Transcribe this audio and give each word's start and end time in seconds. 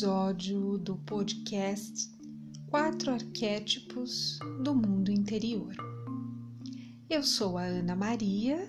Episódio 0.00 0.78
do 0.78 0.96
podcast 0.96 2.10
Quatro 2.70 3.12
Arquétipos 3.12 4.38
do 4.64 4.74
Mundo 4.74 5.12
Interior. 5.12 5.76
Eu 7.10 7.22
sou 7.22 7.58
a 7.58 7.64
Ana 7.64 7.94
Maria, 7.94 8.66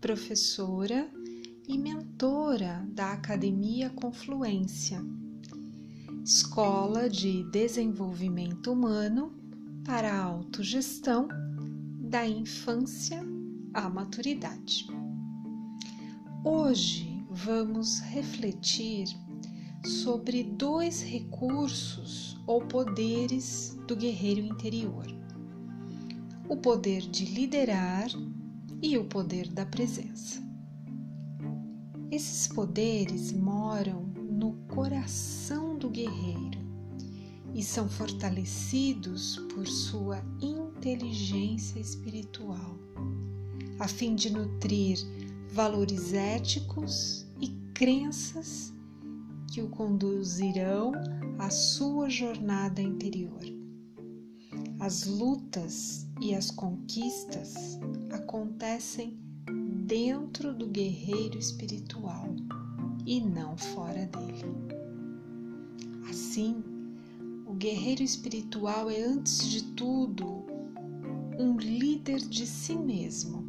professora 0.00 1.08
e 1.68 1.78
mentora 1.78 2.84
da 2.88 3.12
Academia 3.12 3.90
Confluência, 3.90 5.00
Escola 6.24 7.08
de 7.08 7.48
Desenvolvimento 7.52 8.72
Humano 8.72 9.32
para 9.84 10.12
a 10.12 10.24
Autogestão 10.24 11.28
da 12.00 12.26
Infância 12.26 13.24
à 13.72 13.88
Maturidade. 13.88 14.84
Hoje 16.44 17.24
vamos 17.30 18.00
refletir 18.00 19.06
sobre 19.86 20.42
dois 20.42 21.00
recursos 21.00 22.36
ou 22.44 22.60
poderes 22.60 23.78
do 23.86 23.94
guerreiro 23.94 24.40
interior: 24.40 25.06
o 26.48 26.56
poder 26.56 27.02
de 27.02 27.24
liderar 27.24 28.08
e 28.82 28.98
o 28.98 29.04
poder 29.04 29.48
da 29.48 29.64
presença. 29.64 30.44
Esses 32.10 32.48
poderes 32.48 33.32
moram 33.32 34.02
no 34.28 34.54
coração 34.68 35.78
do 35.78 35.88
guerreiro 35.88 36.58
e 37.54 37.62
são 37.62 37.88
fortalecidos 37.88 39.36
por 39.54 39.66
sua 39.66 40.20
inteligência 40.42 41.78
espiritual, 41.78 42.76
a 43.78 43.88
fim 43.88 44.14
de 44.14 44.30
nutrir 44.30 44.98
valores 45.52 46.12
éticos 46.12 47.26
e 47.40 47.48
crenças 47.72 48.75
que 49.56 49.62
o 49.62 49.70
conduzirão 49.70 50.92
à 51.38 51.48
sua 51.48 52.10
jornada 52.10 52.82
interior. 52.82 53.40
As 54.78 55.06
lutas 55.06 56.06
e 56.20 56.34
as 56.34 56.50
conquistas 56.50 57.78
acontecem 58.12 59.18
dentro 59.86 60.52
do 60.52 60.66
guerreiro 60.66 61.38
espiritual 61.38 62.36
e 63.06 63.18
não 63.18 63.56
fora 63.56 64.04
dele. 64.04 64.44
Assim, 66.10 66.62
o 67.46 67.54
guerreiro 67.54 68.02
espiritual 68.02 68.90
é, 68.90 69.00
antes 69.00 69.48
de 69.48 69.72
tudo, 69.72 70.44
um 71.38 71.56
líder 71.56 72.18
de 72.18 72.46
si 72.46 72.76
mesmo 72.76 73.46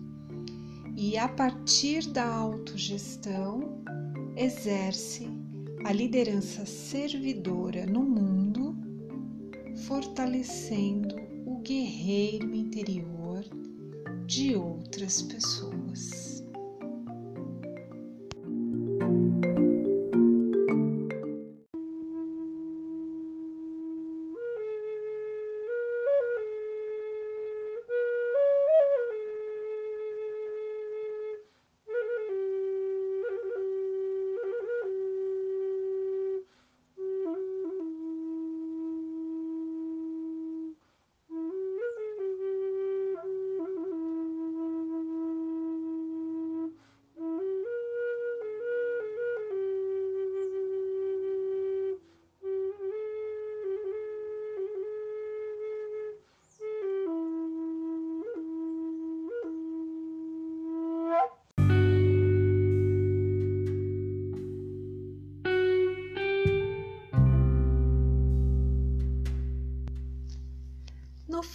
e, 0.96 1.18
a 1.18 1.28
partir 1.28 2.08
da 2.08 2.26
autogestão, 2.26 3.84
exerce 4.38 5.37
a 5.84 5.92
liderança 5.94 6.66
servidora 6.66 7.86
no 7.86 8.02
mundo, 8.02 8.76
fortalecendo 9.88 11.16
o 11.46 11.60
guerreiro 11.60 12.54
interior 12.54 13.44
de 14.26 14.56
outras 14.56 15.22
pessoas. 15.22 16.27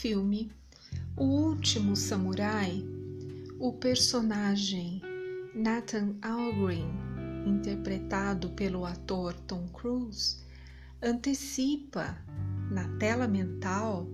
Filme 0.03 0.51
O 1.17 1.23
Último 1.23 1.95
Samurai, 1.95 2.85
o 3.61 3.73
personagem 3.73 5.01
Nathan 5.55 6.17
Algren, 6.21 6.91
interpretado 7.47 8.49
pelo 8.51 8.85
ator 8.85 9.33
Tom 9.47 9.69
Cruise, 9.69 10.39
antecipa 11.01 12.19
na 12.69 12.89
tela 12.99 13.29
mental 13.29 14.09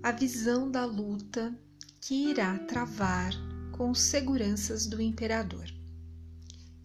a 0.00 0.12
visão 0.12 0.70
da 0.70 0.84
luta 0.84 1.58
que 2.00 2.30
irá 2.30 2.56
travar 2.60 3.32
com 3.72 3.90
os 3.90 4.00
seguranças 4.00 4.86
do 4.86 5.02
imperador. 5.02 5.66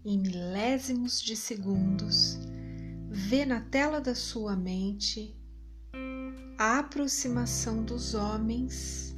Em 0.04 0.18
milésimos 0.18 1.22
de 1.22 1.36
segundos, 1.36 2.40
vê 3.08 3.46
na 3.46 3.62
tela 3.62 4.02
da 4.02 4.16
sua 4.16 4.56
mente 4.56 5.36
a 6.58 6.80
aproximação 6.80 7.84
dos 7.84 8.14
homens, 8.14 9.14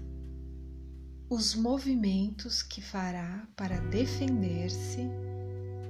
os 1.29 1.53
movimentos 1.53 2.63
que 2.63 2.81
fará 2.81 3.47
para 3.55 3.79
defender-se 3.79 5.07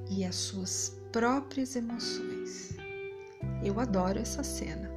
e 0.09 0.25
as 0.25 0.35
suas 0.35 0.99
próprias 1.11 1.77
emoções. 1.77 2.75
Eu 3.63 3.79
adoro 3.79 4.19
essa 4.19 4.43
cena. 4.43 4.91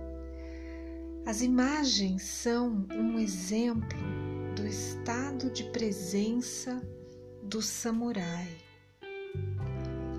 As 1.24 1.40
imagens 1.40 2.22
são 2.22 2.84
um 2.90 3.18
exemplo 3.18 3.98
do 4.56 4.66
estado 4.66 5.50
de 5.50 5.64
presença 5.70 6.82
do 7.44 7.62
samurai. 7.62 8.48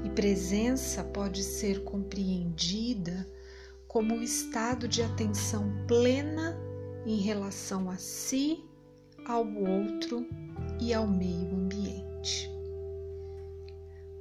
E 0.05 0.09
presença 0.11 1.03
pode 1.03 1.43
ser 1.43 1.83
compreendida 1.83 3.27
como 3.91 4.15
o 4.15 4.23
estado 4.23 4.87
de 4.87 5.01
atenção 5.01 5.69
plena 5.85 6.57
em 7.05 7.17
relação 7.17 7.89
a 7.89 7.97
si, 7.97 8.63
ao 9.27 9.45
outro 9.45 10.25
e 10.79 10.93
ao 10.93 11.05
meio 11.05 11.53
ambiente. 11.53 12.49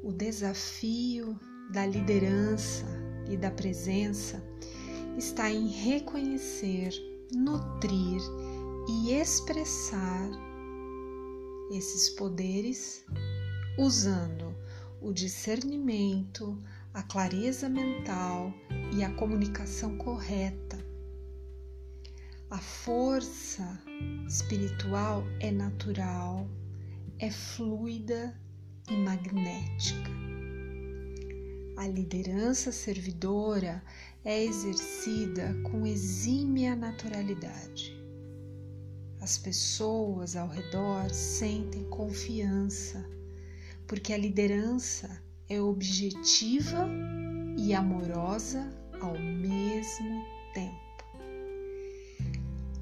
O 0.03 0.13
desafio 0.13 1.39
da 1.73 1.87
liderança 1.87 2.85
e 3.31 3.37
da 3.37 3.53
presença 3.53 4.43
está 5.17 5.49
em 5.49 5.69
reconhecer, 5.69 6.91
nutrir 7.33 8.21
e 8.89 9.13
expressar 9.13 10.31
esses 11.71 12.11
poderes 12.11 13.05
usando 13.79 14.53
o 15.01 15.13
discernimento, 15.13 16.59
a 16.93 17.05
clareza 17.05 17.69
mental 17.69 18.53
e 18.93 19.05
a 19.05 19.11
comunicação 19.15 19.97
correta. 19.97 20.79
A 22.51 22.59
força 22.59 23.81
espiritual 24.27 25.23
é 25.39 25.53
natural, 25.53 26.49
é 27.19 27.31
fluida 27.31 28.37
e 28.91 28.97
magnética. 28.97 30.11
A 31.77 31.87
liderança 31.87 32.73
servidora 32.73 33.83
é 34.25 34.45
exercida 34.45 35.55
com 35.71 35.87
exímia 35.87 36.75
naturalidade. 36.75 37.97
As 39.21 39.39
pessoas 39.39 40.35
ao 40.35 40.49
redor 40.49 41.09
sentem 41.11 41.85
confiança, 41.85 43.09
porque 43.87 44.13
a 44.13 44.19
liderança 44.19 45.23
é 45.49 45.61
objetiva 45.61 46.89
e 47.57 47.73
amorosa 47.73 48.80
ao 49.01 49.19
mesmo 49.19 50.25
tempo. 50.55 50.77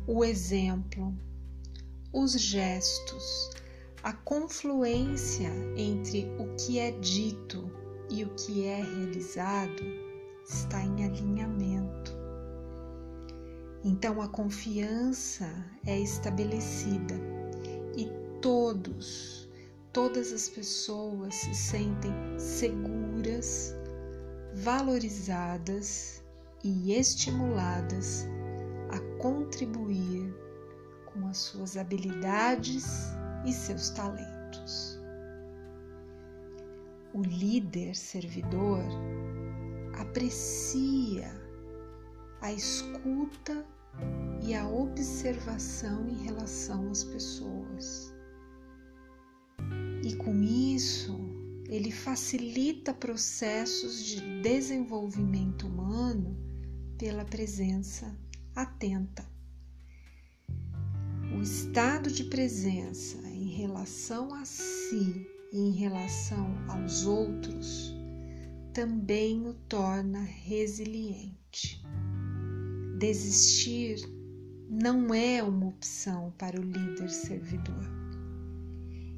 O 0.07 0.25
exemplo, 0.25 1.15
os 2.13 2.33
gestos, 2.33 3.51
a 4.03 4.13
confluência 4.13 5.51
entre 5.77 6.31
o 6.39 6.55
que 6.57 6.79
é 6.79 6.93
dito 6.93 7.71
e 8.11 8.25
o 8.25 8.31
que 8.35 8.65
é 8.65 8.83
realizado 8.83 9.83
está 10.49 10.83
em 10.83 11.05
alinhamento. 11.05 12.17
Então 13.85 14.21
a 14.21 14.29
confiança 14.29 15.49
é 15.87 15.99
estabelecida 15.99 17.15
e 17.97 18.09
todos 18.41 19.49
todas 19.93 20.33
as 20.33 20.49
pessoas 20.49 21.35
se 21.35 21.55
sentem 21.55 22.13
seguras 22.39 23.75
valorizadas 24.63 26.23
e 26.65 26.93
estimuladas 26.93 28.27
a 28.91 28.99
contribuir 29.21 30.35
com 31.07 31.27
as 31.29 31.39
suas 31.39 31.77
habilidades 31.77 32.87
e 33.45 33.53
seus 33.53 33.91
talentos. 33.91 34.99
O 37.15 37.23
líder 37.23 37.95
servidor 37.95 38.83
aprecia 40.01 41.31
a 42.41 42.53
escuta 42.53 43.65
e 44.43 44.55
a 44.55 44.69
observação 44.69 46.09
em 46.09 46.25
relação 46.25 46.91
às 46.91 47.05
pessoas. 47.05 48.15
E 50.05 50.15
com 50.17 50.43
isso, 50.43 51.28
ele 51.69 51.91
facilita 51.91 52.95
processos 52.95 54.03
de 54.03 54.43
desenvolvimento 54.43 55.67
humano 55.67 56.35
pela 56.97 57.25
presença 57.27 58.19
atenta. 58.57 59.25
O 61.37 61.43
estado 61.43 62.11
de 62.11 62.25
presença 62.25 63.19
em 63.29 63.49
relação 63.49 64.35
a 64.35 64.47
si 64.47 65.27
e 65.53 65.59
em 65.59 65.73
relação 65.73 66.47
aos 66.69 67.05
outros 67.05 67.95
também 68.73 69.47
o 69.47 69.53
torna 69.69 70.21
resiliente. 70.23 71.83
Desistir 72.99 73.99
não 74.71 75.13
é 75.13 75.43
uma 75.43 75.67
opção 75.67 76.33
para 76.39 76.59
o 76.59 76.65
líder 76.65 77.11
servidor. 77.11 77.85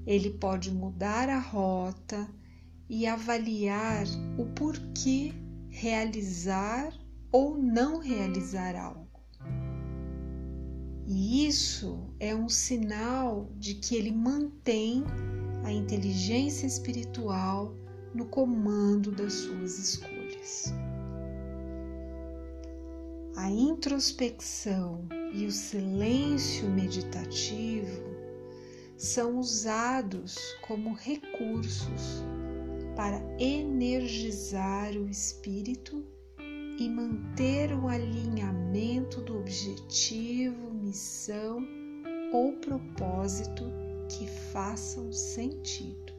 Ele 0.06 0.30
pode 0.30 0.72
mudar 0.72 1.28
a 1.28 1.38
rota 1.38 2.28
e 2.90 3.06
avaliar 3.06 4.04
o 4.36 4.46
porquê 4.46 5.32
realizar 5.68 6.92
ou 7.30 7.56
não 7.56 8.00
realizar 8.00 8.74
algo. 8.74 9.08
E 11.06 11.46
isso 11.46 12.12
é 12.18 12.34
um 12.34 12.48
sinal 12.48 13.48
de 13.56 13.74
que 13.74 13.94
ele 13.94 14.10
mantém 14.10 15.04
a 15.62 15.72
inteligência 15.72 16.66
espiritual 16.66 17.76
no 18.12 18.26
comando 18.26 19.12
das 19.12 19.34
suas 19.34 19.78
escolhas. 19.78 20.74
A 23.36 23.48
introspecção 23.48 25.08
e 25.32 25.46
o 25.46 25.52
silêncio 25.52 26.68
meditativo 26.68 28.02
são 28.96 29.38
usados 29.38 30.36
como 30.66 30.92
recursos 30.92 32.24
para 33.00 33.18
energizar 33.38 34.92
o 34.94 35.08
espírito 35.08 36.04
e 36.78 36.86
manter 36.86 37.72
o 37.72 37.88
alinhamento 37.88 39.22
do 39.22 39.38
objetivo, 39.38 40.70
missão 40.70 41.66
ou 42.30 42.52
propósito 42.58 43.64
que 44.06 44.26
façam 44.52 45.10
sentido. 45.14 46.12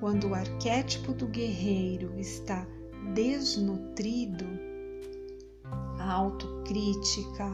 Quando 0.00 0.30
o 0.30 0.34
arquétipo 0.34 1.12
do 1.12 1.28
guerreiro 1.28 2.18
está 2.18 2.66
desnutrido, 3.14 4.44
a 6.00 6.12
autocrítica, 6.14 7.48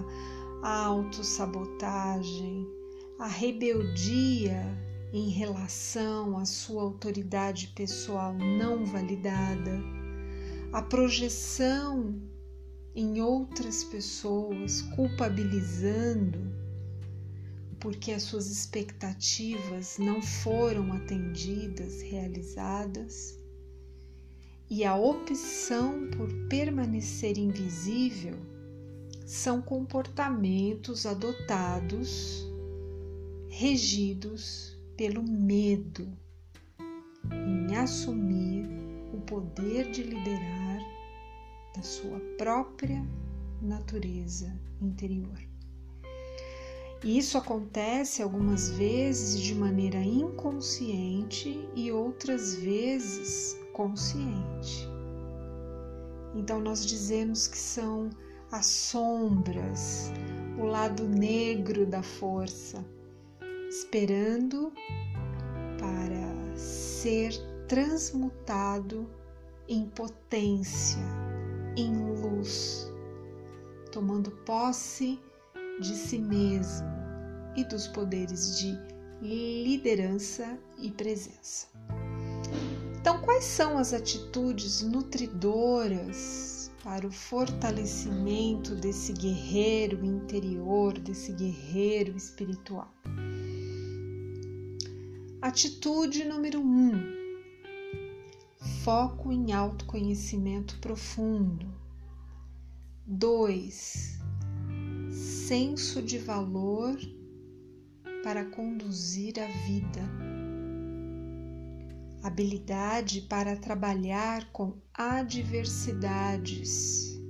a 0.63 0.87
autossabotagem, 0.87 2.67
a 3.19 3.27
rebeldia 3.27 4.84
em 5.15 5.29
relação 5.29 6.37
à 6.37 6.45
sua 6.45 6.83
autoridade 6.83 7.69
pessoal 7.69 8.35
não 8.35 8.85
validada, 8.85 9.81
a 10.73 10.83
projeção 10.83 12.21
em 12.97 13.21
outras 13.21 13.85
pessoas, 13.85 14.83
culpabilizando 14.97 16.53
porque 17.79 18.11
as 18.11 18.25
suas 18.25 18.51
expectativas 18.51 19.99
não 19.99 20.21
foram 20.21 20.93
atendidas, 20.93 22.03
realizadas, 22.03 23.39
e 24.69 24.85
a 24.85 24.97
opção 24.97 26.11
por 26.17 26.29
permanecer 26.49 27.39
invisível 27.39 28.37
são 29.25 29.63
comportamentos 29.63 31.07
adotados, 31.07 32.45
regidos 33.49 34.74
pelo 34.97 35.23
medo 35.23 36.17
em 37.33 37.77
assumir 37.77 38.67
o 39.13 39.21
poder 39.23 39.91
de 39.91 40.03
liderar 40.03 40.81
da 41.75 41.83
sua 41.83 42.21
própria 42.39 43.05
natureza 43.61 44.53
interior. 44.81 45.39
Isso 47.03 47.37
acontece 47.37 48.23
algumas 48.23 48.71
vezes 48.71 49.39
de 49.39 49.55
maneira 49.55 49.99
inconsciente 49.99 51.69
e 51.75 51.93
outras 51.93 52.55
vezes 52.55 53.59
consciente. 53.75 54.89
Então, 56.35 56.61
nós 56.61 56.87
dizemos 56.87 57.47
que 57.47 57.59
são 57.59 58.09
as 58.51 58.67
sombras, 58.67 60.11
o 60.59 60.65
lado 60.65 61.07
negro 61.07 61.85
da 61.85 62.03
força, 62.03 62.85
esperando 63.75 64.73
para 65.81 66.57
ser 66.57 67.33
transmutado 67.67 69.11
em 69.69 69.87
potência, 69.87 71.03
em 71.77 71.93
luz, 72.21 72.89
tomando 73.91 74.31
posse 74.31 75.19
de 75.81 75.93
si 75.97 76.21
mesmo 76.21 76.87
e 77.57 77.65
dos 77.65 77.89
poderes 77.89 78.61
de 78.61 78.79
liderança 79.21 80.57
e 80.79 80.93
presença. 80.93 81.67
Então, 83.01 83.21
quais 83.23 83.45
são 83.45 83.77
as 83.77 83.93
atitudes 83.93 84.83
nutridoras 84.83 86.71
para 86.85 87.05
o 87.05 87.11
fortalecimento 87.11 88.77
desse 88.77 89.13
guerreiro 89.13 90.05
interior, 90.05 90.97
desse 90.97 91.33
guerreiro 91.33 92.17
espiritual? 92.17 92.95
Atitude 95.45 96.25
número 96.25 96.59
um: 96.59 96.93
foco 98.83 99.31
em 99.31 99.53
autoconhecimento 99.53 100.79
profundo. 100.79 101.71
2. 103.07 104.21
Senso 105.13 106.01
de 106.01 106.19
valor 106.19 106.97
para 108.23 108.47
conduzir 108.47 109.39
a 109.39 109.47
vida. 109.67 110.01
Habilidade 112.23 113.21
para 113.21 113.55
trabalhar 113.55 114.51
com 114.51 114.81
adversidades, 114.95 117.21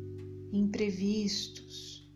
imprevistos. 0.52 2.08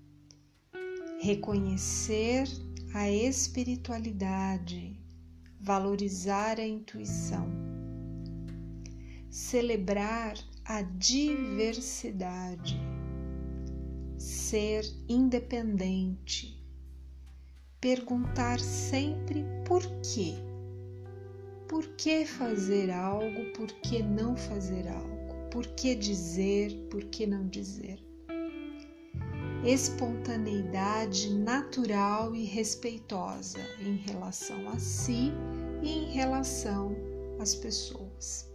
Reconhecer 1.21 2.47
a 2.95 3.11
espiritualidade 3.11 5.08
valorizar 5.61 6.59
a 6.61 6.67
intuição, 6.67 7.49
celebrar 9.31 10.37
a 10.65 10.83
diversidade, 10.83 12.79
ser 14.17 14.85
independente, 15.09 16.62
perguntar 17.81 18.61
sempre 18.61 19.45
por 19.65 19.83
quê. 20.00 20.35
Por 21.69 21.87
que 21.97 22.25
fazer 22.25 22.91
algo, 22.91 23.53
por 23.53 23.71
que 23.81 24.03
não 24.03 24.37
fazer 24.37 24.88
algo? 24.88 25.49
Por 25.50 25.67
que 25.67 25.95
dizer, 25.95 26.88
por 26.91 27.05
que 27.05 27.27
não 27.27 27.47
dizer? 27.47 28.08
Espontaneidade 29.65 31.35
natural 31.35 32.35
e 32.35 32.45
respeitosa 32.45 33.59
em 33.81 33.97
relação 33.97 34.69
a 34.69 34.79
si 34.79 35.33
e 35.83 35.88
em 35.88 36.12
relação 36.12 36.95
às 37.41 37.55
pessoas. 37.55 38.49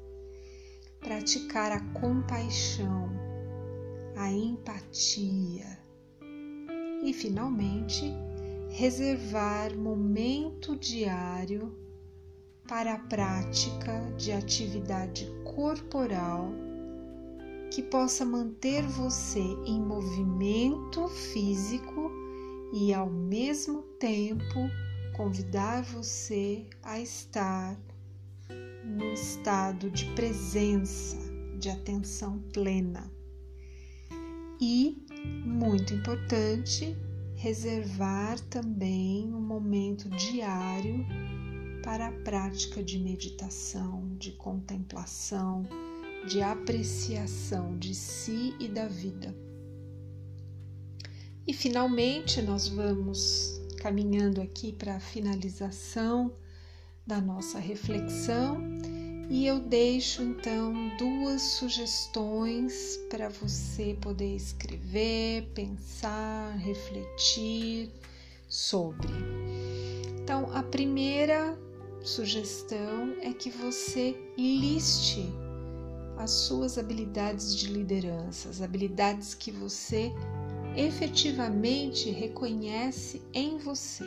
Praticar 1.00 1.72
a 1.72 1.82
compaixão, 2.00 3.10
a 4.16 4.32
empatia 4.32 5.78
e, 7.04 7.14
finalmente, 7.14 8.14
reservar 8.70 9.78
momento 9.78 10.78
diário 10.78 11.78
para 12.68 12.94
a 12.94 13.00
prática 13.00 14.00
de 14.18 14.32
atividade 14.32 15.28
corporal 15.44 16.63
que 17.74 17.82
possa 17.82 18.24
manter 18.24 18.84
você 18.84 19.40
em 19.66 19.82
movimento 19.82 21.08
físico 21.08 22.12
e 22.72 22.94
ao 22.94 23.10
mesmo 23.10 23.82
tempo 24.00 24.70
convidar 25.16 25.82
você 25.82 26.68
a 26.84 27.00
estar 27.00 27.76
no 28.86 29.12
estado 29.14 29.90
de 29.90 30.06
presença, 30.14 31.18
de 31.58 31.68
atenção 31.72 32.38
plena. 32.54 33.12
E, 34.62 35.04
muito 35.44 35.96
importante, 35.96 36.96
reservar 37.34 38.40
também 38.52 39.34
um 39.34 39.42
momento 39.42 40.08
diário 40.12 41.04
para 41.84 42.10
a 42.10 42.12
prática 42.12 42.84
de 42.84 43.00
meditação, 43.00 44.16
de 44.20 44.32
contemplação, 44.34 45.66
de 46.28 46.42
apreciação 46.42 47.78
de 47.78 47.94
si 47.94 48.56
e 48.60 48.68
da 48.68 48.88
vida. 48.88 49.36
E 51.46 51.54
finalmente 51.54 52.42
nós 52.42 52.68
vamos 52.68 53.62
caminhando 53.80 54.42
aqui 54.42 54.72
para 54.72 54.96
a 54.96 55.00
finalização 55.00 56.34
da 57.06 57.20
nossa 57.20 57.60
reflexão 57.60 58.62
e 59.30 59.46
eu 59.46 59.60
deixo 59.60 60.22
então 60.22 60.74
duas 60.98 61.42
sugestões 61.42 62.98
para 63.10 63.30
você 63.30 63.98
poder 64.00 64.36
escrever, 64.36 65.50
pensar, 65.54 66.56
refletir 66.58 67.92
sobre. 68.48 69.12
Então, 70.22 70.50
a 70.54 70.64
primeira 70.64 71.58
sugestão 72.04 73.16
é 73.22 73.34
que 73.34 73.50
você 73.50 74.16
liste 74.38 75.26
as 76.24 76.32
suas 76.32 76.78
habilidades 76.78 77.54
de 77.54 77.68
liderança, 77.68 78.48
as 78.48 78.62
habilidades 78.62 79.34
que 79.34 79.52
você 79.52 80.14
efetivamente 80.76 82.10
reconhece 82.10 83.22
em 83.34 83.58
você. 83.58 84.06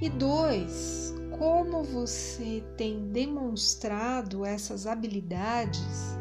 E 0.00 0.08
dois, 0.08 1.12
como 1.38 1.82
você 1.82 2.62
tem 2.76 3.10
demonstrado 3.10 4.44
essas 4.44 4.86
habilidades 4.86 6.16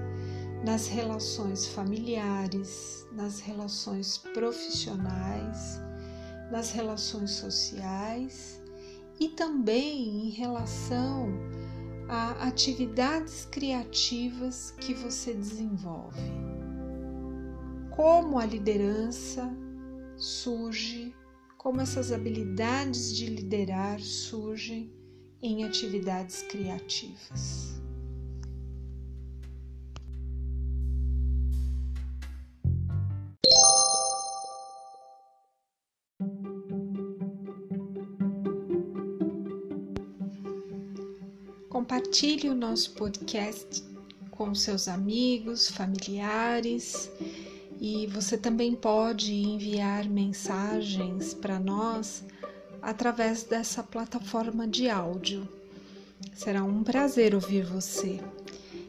nas 0.66 0.88
relações 0.88 1.68
familiares, 1.68 3.06
nas 3.12 3.40
relações 3.40 4.18
profissionais, 4.18 5.80
nas 6.52 6.72
relações 6.72 7.32
sociais 7.32 8.60
e 9.20 9.30
também 9.30 10.28
em 10.28 10.30
relação 10.32 11.32
a 12.14 12.48
atividades 12.48 13.46
criativas 13.46 14.70
que 14.80 14.94
você 14.94 15.34
desenvolve. 15.34 16.22
Como 17.90 18.38
a 18.38 18.46
liderança 18.46 19.52
surge, 20.16 21.16
como 21.58 21.82
essas 21.82 22.12
habilidades 22.12 23.16
de 23.16 23.26
liderar 23.26 24.00
surgem 24.00 24.94
em 25.42 25.64
atividades 25.64 26.44
criativas. 26.44 27.82
Compartilhe 41.84 42.48
o 42.48 42.56
nosso 42.56 42.92
podcast 42.92 43.84
com 44.32 44.56
seus 44.56 44.88
amigos, 44.88 45.68
familiares 45.68 47.12
e 47.78 48.08
você 48.08 48.38
também 48.38 48.74
pode 48.74 49.34
enviar 49.34 50.08
mensagens 50.08 51.34
para 51.34 51.60
nós 51.60 52.24
através 52.82 53.44
dessa 53.44 53.84
plataforma 53.84 54.66
de 54.66 54.90
áudio. 54.90 55.46
Será 56.34 56.64
um 56.64 56.86
prazer 56.86 57.36
ouvir 57.36 57.66
você. 57.66 58.22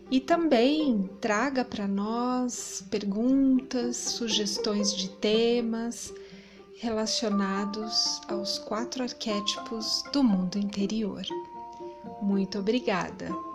E 0.08 0.20
também 0.20 1.10
traga 1.20 1.64
para 1.64 1.88
nós 1.88 2.84
perguntas, 2.88 3.96
sugestões 3.96 4.94
de 4.94 5.08
temas 5.08 6.14
relacionados 6.76 8.20
aos 8.28 8.60
quatro 8.60 9.02
arquétipos 9.02 10.04
do 10.12 10.22
mundo 10.22 10.58
interior. 10.58 11.24
Muito 12.24 12.58
obrigada! 12.58 13.53